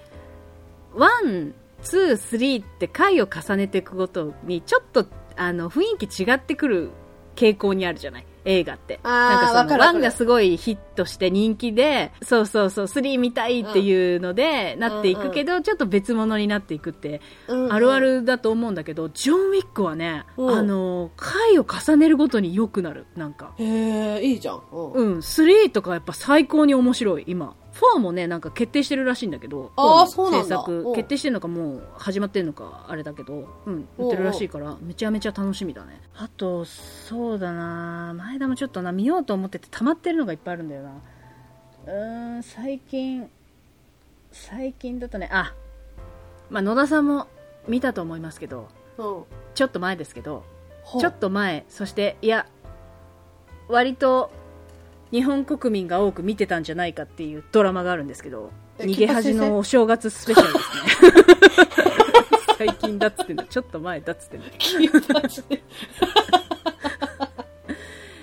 [0.93, 6.89] ワン、ツー、スリーって回を重ねていくごとに、ちょっと、あの、雰囲気違ってくる
[7.35, 8.25] 傾向にあるじゃない。
[8.45, 8.99] 映画って。
[9.03, 23.05] なんかその、わかるわかるワンがすごいヒットして人気で、そうそうそう、スリー見たいっていうので、なっていくけど、ちょっと別物になっていくって、うんうんあるあるだと思うんだけど、ジョン・ウィックはね、うんあの、回を重ねるごとに良くなる。
[23.15, 23.53] なんか。
[23.57, 24.61] へえ、いいじゃん。
[24.71, 24.91] うん。
[24.91, 27.55] うん、3とかやっぱ最高に面白い、今。
[27.73, 35.99] 4もね、なんか決定してるらしいんだけど、あー4そうなんだ制作うん決定してるのかもう始まってるのか、あれだけど、うん、撮ってるらしいから、めちゃめちゃ楽しみだね。
[36.15, 40.91] あと、そうだな前田もちょっとな、見ようと思ってて溜まってるのがいっぱいあるんだよな。
[41.87, 43.29] うーん、最近、
[44.31, 45.53] 最近だとね、あ、
[46.49, 47.27] まあ野田さんも
[47.67, 49.23] 見たと思いますけど、うん。
[49.55, 50.43] ちょっと前ですけど、
[50.99, 52.45] ちょっと前、そして、いや、
[53.67, 54.31] 割と
[55.13, 61.13] 日本国民が多く見てたんじゃないかっていうドラマがあるんですけど、え逃げ恥のお正月スペシャルですね。
[62.57, 63.43] 最近だっつってんだ。
[63.43, 64.47] ちょっと前だっつってんだ。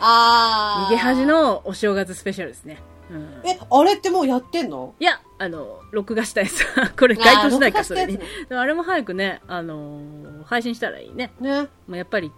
[0.00, 0.88] あー。
[0.88, 2.78] 逃げ恥のお正月スペシャルですね。
[3.10, 4.94] うん、え、あれってもうやってんの？
[4.98, 6.64] いや、あの、録画したやつ。
[6.98, 8.18] これ該当しないか、それに。
[8.50, 11.32] あれも早くね、あのー配信したらいいね。
[11.38, 11.62] ね。
[11.86, 12.32] もうやっぱり、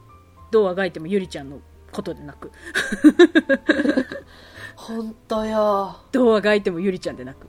[0.50, 1.60] どうあがいてもゆりちゃんの
[1.92, 2.50] ことでなく、
[4.74, 5.96] ほんとよ。
[6.10, 7.46] どうあがいてもゆりちゃんでなく。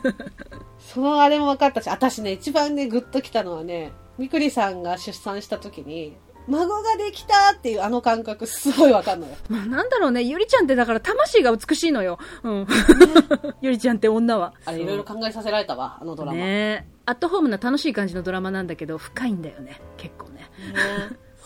[0.78, 9.34] そのあれも分かったし、私ね、一番ね、グッときたのはね、みくりさんが出産した時に、孫ができたっていうあの感覚すごい分かんのよ。
[9.48, 12.18] まあ、なんだろうね、ゆりちゃんってだから魂が美しいのよ。
[12.42, 12.66] うん。
[13.62, 14.52] ゆりちゃんって女は。
[14.64, 16.38] あれいろいろ考えさせられたわ、あのドラマ。
[16.38, 19.80] ねねアットホームな楽しい感じのドラマなんだけど、深いんだよね。
[19.96, 20.48] 結構ね。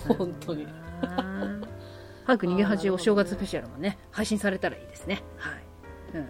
[0.09, 0.67] 本当に。
[2.29, 5.23] 早く逃げ恥お正月スペシャルもね、配信されたらいいですね。
[5.38, 5.53] はい。
[6.12, 6.25] うん。
[6.25, 6.27] っ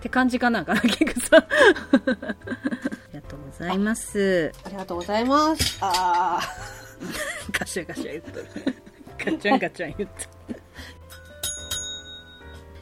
[0.00, 1.40] て感じかな、かな、キクさん。
[1.40, 1.46] あ
[3.12, 4.50] りがとうございます。
[4.64, 5.76] ありがとうございます。
[5.82, 6.40] あ
[7.52, 8.46] ガ シャガシャ言っとる。
[9.18, 10.62] ガチャンガチャン言っとる。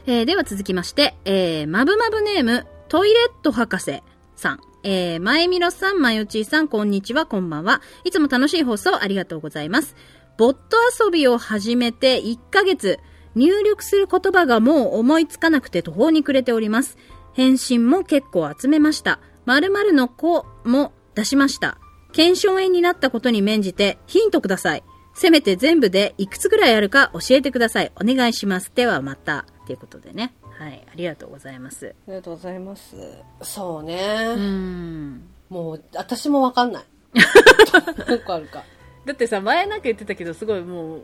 [0.07, 4.01] えーでは続きまして、えー、まぶまぶネーム、トイレット博士
[4.37, 4.59] さん。
[4.83, 7.81] えー、まえみろさん、まよちーさん、こんにちは、こんばんは。
[8.05, 9.93] いつも楽しい放送ありがとうございます。
[10.37, 12.99] ボット遊びを始めて1ヶ月、
[13.35, 16.97] 入力する言葉がもう思いつかなくて途方に暮れております。
[17.33, 19.19] 返信も結構集めました。
[19.45, 21.77] 〇〇の子も出しました。
[22.11, 24.83] 検証炎になったことに免じてヒントください。
[25.13, 27.91] せめて全部でいくつぐらいあるか教えてください。
[27.95, 28.71] お願いします。
[28.73, 29.45] ではまた。
[29.65, 30.33] ということでね。
[30.57, 30.85] はい。
[30.91, 31.95] ありがとうございます。
[32.07, 32.95] ありがとうございます。
[33.41, 33.95] そううね。
[33.97, 35.21] ーん。
[35.49, 36.83] もう、私もわかんない。
[38.07, 38.63] 何個あるか。
[39.05, 41.03] だってさ、前なんか言ってたけど、すごいもう、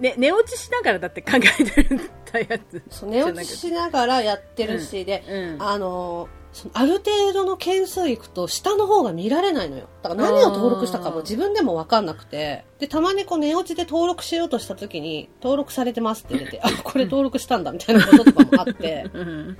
[0.00, 2.82] ね、寝落ちしながらだって考えてるたやつ。
[2.90, 5.62] そう寝落ちしながらやってるし、で、うん。
[5.62, 9.88] あのそのある程度の件数いくと下の方が見られないのよ。
[10.02, 12.64] だから何を登録したかも自分でもわかんなくて。
[12.78, 19.58] で、たまにこう寝落ちで登録しようとした時に、登録されてますって出て、 あ、これ登録したんだみたいなこととかもあって、うん。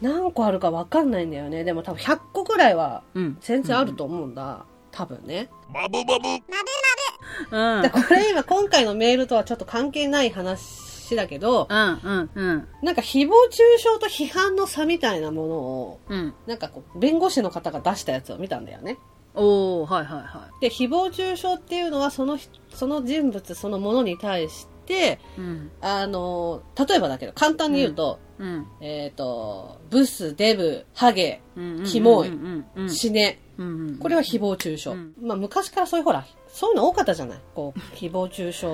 [0.00, 1.64] 何個あるかわかんないんだよね。
[1.64, 3.38] でも多分100個ぐらいはうん。
[3.40, 4.64] 全然あると思うんだ。
[4.90, 5.48] 多分ね。
[7.50, 7.82] うん。
[7.82, 12.68] でこれ今今回のメールとはちょっと関係ない話だけど、うん、うん、うん。
[12.82, 16.34] なんか誹謗中傷と批判の差みたいなものを、うん。
[16.46, 18.98] なんかこう、弁護士の方が出したやつを見たんだよね。
[19.34, 25.40] おー、はいはいはで、誹謗中傷っていうのはその人、その人物そのものに対して、い。
[25.40, 25.70] うん。
[25.80, 28.66] あの、例えばだけど、簡単に言うと、うん。
[28.80, 31.84] えっ、と、ブス、デブ、ハゲ、うん。
[31.84, 32.30] キモい。
[32.88, 33.40] 死ね。
[33.58, 33.98] うん。
[33.98, 34.90] これは誹謗中傷。
[34.90, 37.38] うんまあ昔からそういうほら、そういうの多かったじゃない？
[37.54, 38.66] こう、誹謗中傷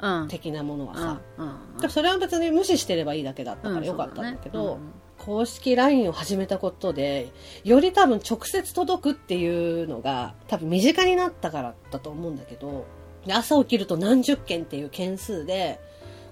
[0.00, 0.28] うん。
[0.28, 1.20] 的なものはさ。
[1.84, 4.22] うそれは別に無視してればいいだけだったからよかった。
[4.22, 4.78] んだけど、
[5.18, 7.32] 公式 LINE を始めたことで、
[7.64, 12.86] より多分直接届くっていうのが多分身近になったからだと思うんだけど、
[13.26, 15.80] で朝起きると何十件っていう件数で、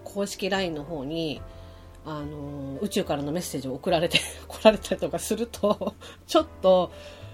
[0.05, 1.43] 公式 LINE の方に、
[2.05, 5.95] あの、宇宙からのメッセージを送られて、 来られたりとかすると、
[6.29, 6.93] ちょっと、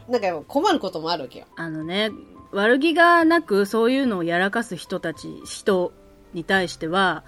[0.08, 1.44] なんか困ることもあるわけよ。
[1.56, 2.10] あのね、
[2.52, 5.92] 悪気がなくそういうのをやらかす人たち、人
[6.34, 7.24] に対しては、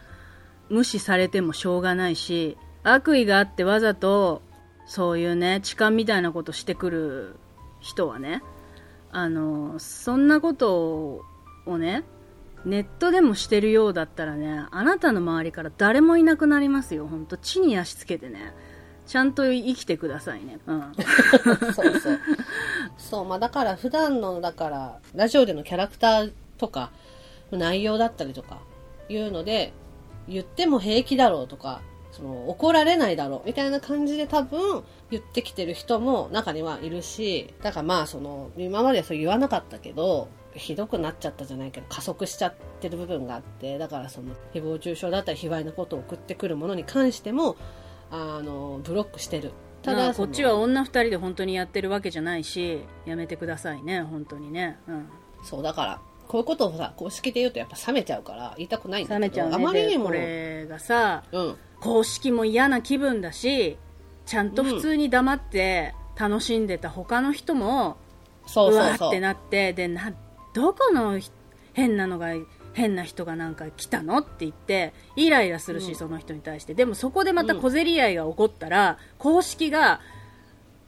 [0.69, 4.43] 無視されてもしょうがないし、悪意があってわざと、
[4.87, 7.37] そういうね、痴漢みたいなことしてくる
[7.81, 8.43] 人はね、
[9.11, 11.25] あの、そんなこと
[11.67, 12.05] をね、
[12.67, 17.07] ネットでもしてるようだったらね、あなたの周りから誰もいなくなりますよ。
[17.07, 18.55] ほんと、地に足つけてね。
[19.07, 20.59] ちゃんと生きてくださいね。
[20.67, 20.95] うん。
[21.75, 22.21] そうそう。
[22.97, 26.91] そう、まあだから普段の、だから、ラジオでのキャラクターとか、
[27.51, 28.59] 内容だったりとか、
[29.09, 29.73] いうので、
[30.29, 47.57] 言っても平気だろうとか、その、怒られないだろう、みたいな感じで多分、言ってきてる人も中にはいるし、だからまあその、今まではそう言わなかったけど、ひどくなっちゃったじゃないけど、加速しちゃってる部分があって、だからその、誹謗中傷だったり、卑猥なことを送ってくるものに関しても、
[48.15, 49.53] あの、ブロックしてる。
[49.83, 55.09] ただ、まあこっちは女二人で本当にやってるわけじゃないしやめてくださいね本当にね、うん、
[55.43, 59.57] そう、だから、こういうことをさ、公式で言うとやっぱ冷めちゃうから、言いたくないんだけど、冷めちゃうね。
[59.57, 63.77] あまりにも、でこれがさうん、公式も嫌な気分だし
[64.25, 67.99] ちゃんと普通に黙って楽しんでた他の人も、
[68.47, 69.21] そうそうそうわーって。
[69.21, 70.13] なってでな
[70.55, 71.31] どこのひ
[71.75, 72.29] 変なのが
[72.75, 74.19] 変な人がなんか来たの？
[74.19, 75.95] って言ってイライラするし、うん。
[75.95, 76.75] その人に対して。
[76.75, 80.01] でもそこでまた小競り合いが起こったら、公式が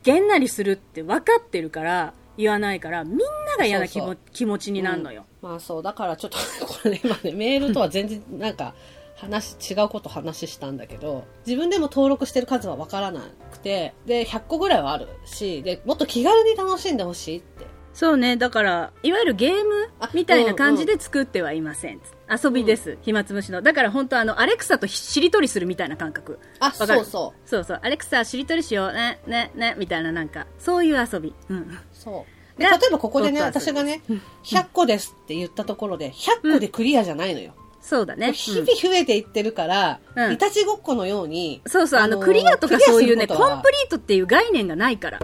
[0.02, 3.24] げんなりするって分かってるから言わないからみんな
[3.58, 4.00] が嫌な気
[4.44, 8.74] 持ちになるのよ、まあそう、だからちょっと、これね、今ね、メールとは全然なんか、
[9.16, 17.64] 話、違うこと話したんだけど、自分でも登録してる数はわからなくて、で、100個ぐらいはあるし、で、もっと気軽に楽しんでほしいって。
[17.96, 23.62] そうねだからいわゆるゲームあみたいな感じで作ってはいません、遊びです、暇つぶしの。
[23.62, 26.38] だから本当あのアレクサとしりとりするみたいな感覚。
[26.60, 27.48] あ、そうそう。
[27.48, 27.80] そうそう。
[27.82, 28.92] アレクサしりとりしよう。
[28.92, 31.34] ねねねみたいななんかそういう遊び。
[31.48, 32.26] うんそ
[32.58, 32.60] う。
[32.60, 34.02] で、例がえばここでね、私がね、
[34.44, 37.54] 100個ですって言ったところで、100個でクリアじゃないのよ。
[37.80, 40.32] そうだね、日々増えていってるから、うん。
[40.32, 45.20] いたちごっこのように、そうそう、あの、クリアとかそういうね、コンプリートっていう概念がないから。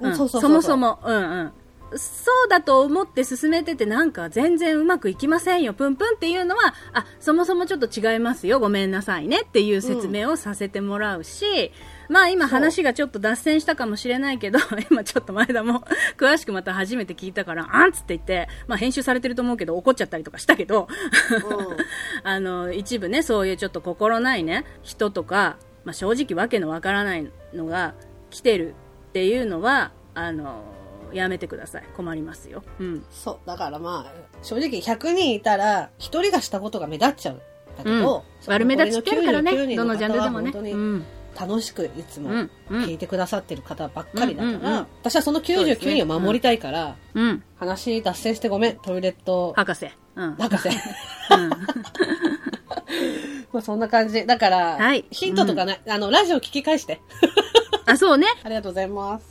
[0.00, 0.16] うん。
[0.16, 0.50] そうそうそうそう。
[0.50, 0.98] もそも。
[1.02, 1.52] うんうん。
[1.96, 11.72] そうだと思って進めててなんか全然うまくいきませんよ、プンプンっていうのは、あ、そもそもちょっと違いますよ、ごめんなさいねっていう説明をさせてもらうし、
[12.08, 14.58] まあ今話がちょっと脱線したかもしれないけど、
[14.90, 15.84] 今ちょっと前田も
[16.16, 20.88] 詳しくまた初めて聞いたから、あんっつって言って、まあ編集されてると思うけど怒っちゃったりとかしたけど、
[21.48, 21.76] うん。
[22.22, 27.94] あの一部ねそういうちょっと心ないね人とか、まあ、正直わけのわからないのが
[28.30, 28.74] 来てる
[29.10, 30.62] っていうのはあの
[31.12, 33.46] やめてください困りますよ、うん、そう。
[33.46, 37.40] だからまあ、正直100人いたら、1人がしたことが目立っちゃう。
[37.78, 40.52] だけど、うん悪目立ちってあるからね残りの99人どのジャンルでもね
[41.38, 42.30] 楽しくいつも。
[42.70, 47.42] 聞いてくださってる方ばっかりだから、私はそのそうですね99人を守りたいから、うん。
[47.56, 49.88] 話脱線してごめん、トイレット博士。
[50.16, 50.34] うん。
[50.34, 50.68] 博士。
[50.68, 50.74] うん。
[53.52, 54.26] まあそんな感じ。
[54.26, 57.00] だから、はいヒントとかね、あの、ラジオ聞き返して。
[57.86, 58.26] あ、そうね。
[58.44, 59.29] ありがとうございます。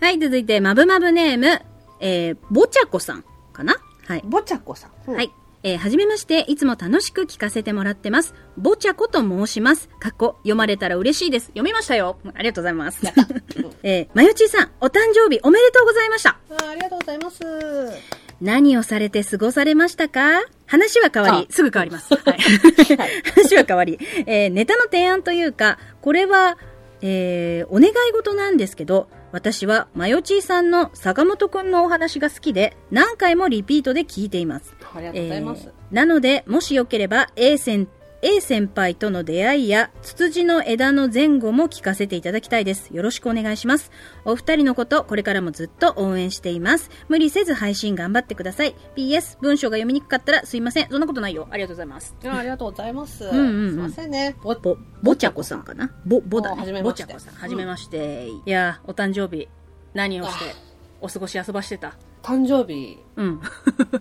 [0.00, 1.60] はい、続いて、まぶまぶネーム、
[2.00, 3.76] えー、ぼちゃこさんかな？
[4.06, 4.22] はい。
[4.24, 5.12] ぼちゃこさん。
[5.12, 5.32] はい。
[5.62, 8.34] えーはじめまして、いつも楽しく聞かせてもらってます。
[8.56, 9.88] ぼちゃこと申します。
[9.98, 11.46] かっこ、読まれたら嬉しいです。
[11.46, 12.18] 読みましたよ。
[12.34, 13.00] ありがとうございます。
[13.82, 16.38] えー、まよちーさん、お誕生日おめでとうございました。
[16.62, 17.40] あありがとうございます。
[18.40, 20.42] 何をされて過ごされましたか？
[20.66, 22.14] 話は変わり、あすぐ変わります。
[22.14, 22.38] はい。
[23.34, 26.58] 話は変わり、えーネタの提案というか、これは、
[27.00, 34.74] えーお願い事なんですけど、私は、まよちーさんの坂本くんのお話が好きで、何回もリピートで聞いています。
[34.94, 35.64] ありがとうございます。
[35.66, 37.86] えーなので、もしよければ A 先、
[38.28, 42.88] A 先輩との出会いや、ツツジの枝の前後も聞かせていただきたいです。
[42.92, 43.92] よろしくお願いします。
[44.24, 46.90] お二人のこと、これからもずっと応援しています。
[47.08, 48.74] 無理せず配信頑張ってください。
[48.96, 50.88] PS、文章が読みにくかったらすいません。
[50.90, 51.46] そんなことないよ。
[51.52, 52.16] ありがとうございます。
[52.24, 53.24] あありがとうございます。
[53.24, 54.34] んうんうんすいませんね。
[54.42, 55.92] ぼ、ぼ、ぼちゃこさんかな？
[56.04, 56.82] ぼ、ぼだあはじね。
[56.82, 57.34] めましてぼちゃこさん。
[57.34, 58.26] はじめまして。
[58.26, 59.46] いやー、お誕生日、
[59.94, 60.52] 何をして、
[61.00, 61.96] お過ごし遊ばしてた？
[62.24, 63.40] 誕生日うん。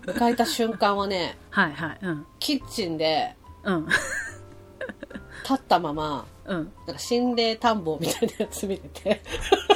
[0.07, 1.99] 迎えた瞬間はね、 はいはい。
[2.01, 2.25] うん。
[2.39, 3.35] キッチンで
[3.65, 3.87] うん。
[3.87, 6.71] 立ったまま、うん。
[6.87, 9.21] なんか心霊探訪みたいなやつ見てて。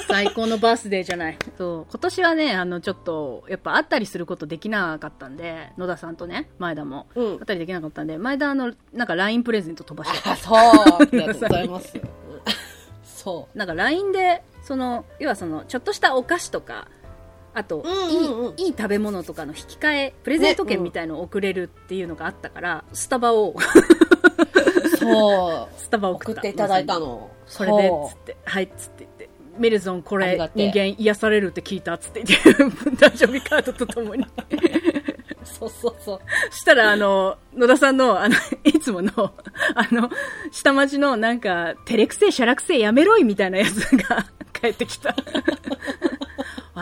[0.07, 1.37] 最高のバースデーじゃない。
[1.57, 1.85] そう。
[1.91, 7.05] 今年はね、あの、ちょっと、やっぱ会ったりすることできなかったんで、野田さんとね、前田も。
[7.15, 10.31] うん会ったりできなかったんで、前田あの、なんか LINE プレゼント飛ばしてた。
[10.31, 10.57] あ、そう。
[10.57, 11.93] ありがとうございます。
[13.03, 16.87] そなんか LINE で、その、要はその、ちょっとしたお菓子とか、
[17.53, 24.97] あと、うんうんうんいい、いい食べ物とかの引き換え、プレゼント券みたいのを送れるっていうのがあったから、スタバを、う。
[24.97, 25.69] そう。
[25.79, 26.39] スタバを送った。
[26.39, 27.29] 送っていただいたの。
[27.45, 32.49] それで、そつって、はい、つって言って、メルゾンこれ人間癒されるって聞いたっつって言って、
[32.95, 34.23] 誕生日カードとともに。
[34.23, 34.27] う。
[35.43, 36.53] そうそうそう。
[36.53, 39.11] したら、あの、野田さんの、あの、いつもの、
[39.75, 40.09] あの、
[40.51, 45.15] 下町のなんか、照れくせえ、しゃらくせえ、やめろいみたいなやつが帰ってきた。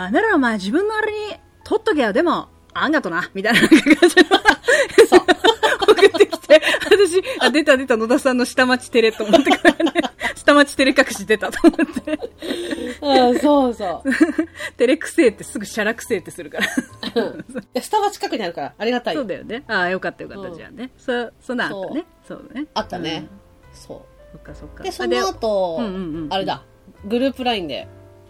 [0.05, 1.17] あならお前自分のあれに
[1.63, 3.95] 取っとけよ、でも、あんがとな、みたいな感じで
[5.07, 5.19] そう。
[5.89, 10.01] 送ってきて、私、あ、出た出た野田さんの下町テレと思ってからね、
[10.35, 12.19] 下町テレ隠し出たと思って。
[13.01, 14.09] うん、そうそう。
[14.77, 16.67] 照れくせえってすぐしゃらくせえってすするから。
[17.73, 19.27] でスタバ近くにあるから、ありがたいよそう。
[19.27, 19.63] だよね。
[19.67, 20.91] ああ、よかったよかった、うんじゃあね。
[20.97, 22.05] そ、そんなんあったね。
[22.27, 22.67] そうだね。
[22.75, 23.27] あったね
[23.71, 23.75] うん。
[23.75, 24.81] そそっかそっか。
[24.81, 24.83] う。
[24.83, 26.63] で、その後うんうんうん、あれだ、
[27.05, 27.87] グループラインで、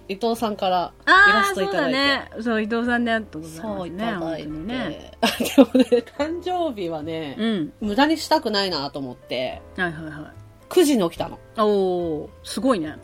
[0.10, 1.98] 伊藤さんからイあラストいただいて。
[1.98, 2.32] ね。
[2.42, 3.98] そう、伊藤さんであったことそう、いね。
[4.00, 4.50] ただいて。
[4.50, 5.12] ね。
[5.56, 5.84] でもね、
[6.18, 7.74] 誕生日はね、うん。
[7.82, 10.14] 無駄にしたくないなと思って、はいはいはい。
[10.70, 11.40] 9時に起きたの。
[11.58, 12.98] おー、すごいね。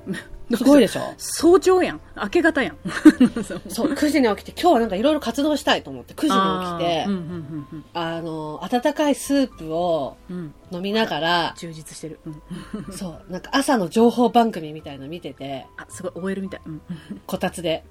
[0.56, 1.14] すごいでしょ？
[1.18, 2.02] 早朝やん。
[2.22, 2.78] 明け方やん。
[3.70, 10.38] そう、9時に起きて、今日はなんかいろいろ活動したいと思って、9時に起きて、あーうんうんうんあの、温かいスープをうん。
[10.38, 10.54] うん。
[10.72, 12.20] 飲みながら、充実してる。
[12.26, 12.42] うん。
[12.94, 16.62] そう、なんか朝の情報番組みたいの見てて、あ、すごい、OL みたい。
[16.66, 16.82] うん。
[17.26, 17.84] こたつで、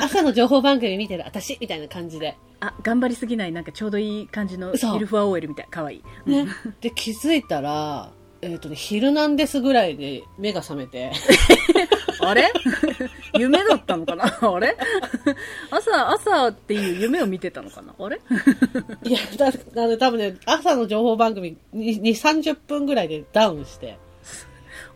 [0.00, 2.36] 朝の情報番組見てる私みたいな感じで。
[2.60, 5.66] あ、頑張りすぎない、なんかちょうどいい感じのそうイルフア OL みたい。
[5.70, 6.02] かわいい。
[6.26, 6.48] うんね。
[6.80, 11.12] で、気づいたら、えっ、とね、昼なんですぐらいで目が覚めて、
[12.20, 12.52] あれ？
[13.36, 14.38] 夢だったのかな？
[14.40, 14.76] あれ？
[15.70, 17.94] 朝、朝っていう夢を見てたのかな？
[17.98, 18.20] あれ？
[19.04, 23.98] いや、だ、あの、多分ね、朝の情報番組に、2、30分ぐらいでダウンして、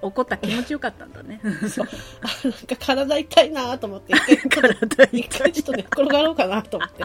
[0.00, 1.40] 怒った気持ちよかったんだね。
[1.68, 1.88] そう。
[2.22, 7.04] あなんか体痛いなと思って、一回、体一回ちょっと寝っ転がろうかなと思って。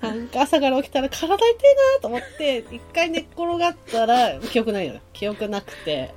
[0.00, 1.48] なんか朝から起きたら体痛い
[1.94, 5.00] なと思って、一回寝っ転がったら、記憶ないのよ。
[5.12, 6.14] 記憶なくて、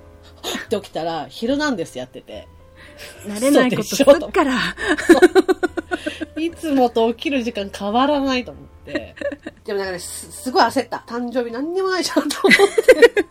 [0.66, 2.48] って起きたら、昼なんですやってて。
[3.26, 4.54] 慣れないことすっから。
[6.38, 9.16] いつもと起きる時間変わらないと思って。
[9.66, 11.04] でもなんかね、すすごい焦った。
[11.08, 13.24] 誕生日何にもないじゃんと思って。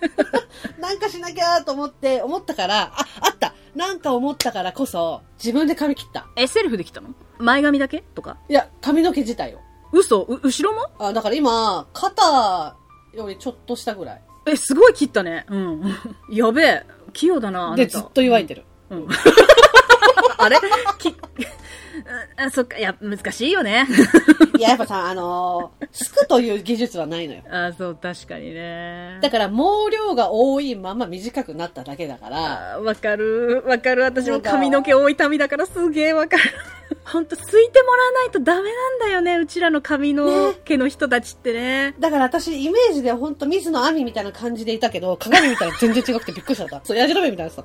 [0.80, 6.26] なんかしなきゃと思って、思ったから、あ、あったなんか思ったからこそ、自分で髪切った。
[6.36, 7.10] え、セルフできたの？
[7.38, 8.02] 前髪だけ？
[8.14, 8.38] とか？
[8.48, 9.60] いや、髪の毛自体を。
[9.92, 10.22] 嘘？
[10.28, 10.90] う、後ろも？
[10.98, 12.76] あ、だから今、肩
[13.14, 14.22] よりちょっとしたぐらい。
[14.46, 15.46] え、すごい切ったね。
[15.48, 15.82] うん。
[16.30, 16.86] やべえ。
[17.12, 18.64] 器用だな、あなたで、ずっと言われてる。
[18.90, 19.06] うん。
[20.38, 20.58] あれ？
[20.98, 21.14] き、
[22.36, 23.86] あ、そっか、いや、難しいよね。
[24.58, 27.42] いや、やっぱさ、あのー、 すくという技術はないのよ。
[27.50, 29.18] あ、そう、確かにね。
[29.20, 29.54] だから、毛
[29.90, 33.62] 量が多いまま短くなっただけだから、あわかる。
[33.66, 34.02] わかる。
[34.02, 36.42] 私も髪の毛多い民だからすげえわかる。
[37.04, 39.38] ほんと、すいてもらわないとダメなんだよね。
[39.38, 41.94] うちらの髪の毛の人たちってね。
[41.98, 46.80] だから私、イメージでほんと水野亜美みたいな感じでいたけど、鏡見たら全然違くてびっくりしちゃった。
[46.84, 47.64] そう、ヤジロベみたいなさ。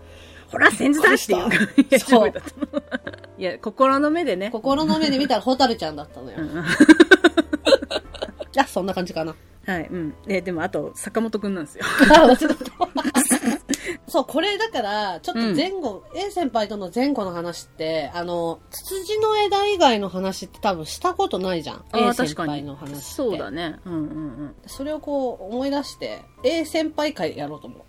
[0.51, 2.31] ほら、先頭だっていうそう
[3.37, 4.49] いや、心の目でね。
[4.51, 6.37] 心の目で見たらホタルちゃんだったのよ。
[6.39, 6.63] うん
[8.57, 9.35] あ、そんな感じかな。
[9.65, 10.15] はい、うん。
[10.27, 11.85] え、でも、あと、坂本くんなんですよ。
[14.07, 21.83] そう、これだから、ちょっと前後、A 先輩との前後の話って、あの、ツツジの枝以外の話って多分したことないじゃん。
[21.93, 23.01] A 先輩の話って。
[23.01, 23.79] そうだね。
[23.85, 24.03] うんうんう
[24.45, 24.55] ん。
[24.65, 27.81] それをこう思い出して、A 先輩会やろうと思う。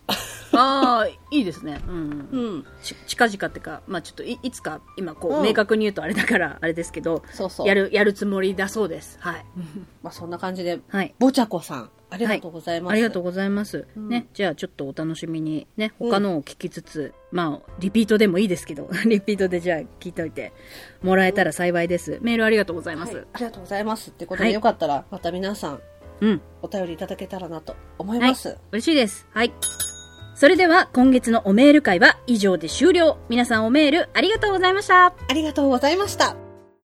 [0.57, 1.81] ああ、いいですね。
[1.89, 2.65] うん、うん。
[3.07, 7.67] 近々ってか、まあちょっといいつか、今こう、うん明確に言うとあれだから、あれですけど、そうそう。
[7.69, 9.19] やる、やるつもりだそうです。
[9.21, 9.45] はい。
[10.03, 11.15] まあそんな感じで、はい。
[11.19, 12.93] ぼちゃこさん、ありがとうございます。
[12.93, 13.87] ありがとうございます。
[13.97, 20.53] うんね、じゃあちょっとお楽しみにね、他のを聞きつつ、まあ、リピートでもいいですけど、 リピートでじゃあ聞いといて
[21.03, 22.19] もらえたら幸いです。
[22.23, 23.17] メールありがとうございます。
[23.17, 24.11] はいありがとうございます。
[24.11, 25.81] ってことはいで、よかったら、また皆さん、
[26.21, 26.41] うん。
[26.63, 28.57] お便りいただけたらなと思います。
[28.73, 29.27] 嬉しいです。
[29.33, 29.53] はい。
[30.39, 33.19] それでは今月のおメール会は以上で終了。
[33.29, 35.07] 皆さんおメールありがとうございました。
[35.07, 36.48] ありがとうございました。